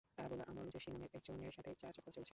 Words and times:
তারা 0.17 0.27
বললো 0.31 0.43
আমল 0.47 0.67
যোশি 0.73 0.89
নামের 0.91 1.09
একজনের 1.13 1.53
সাথে 1.57 1.69
তার 1.81 1.93
চক্কর 1.95 2.11
চলছে। 2.11 2.29